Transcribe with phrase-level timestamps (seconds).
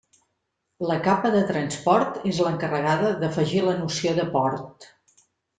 [0.91, 4.93] La capa de transport és l'encarregada d'afegir la noció de port.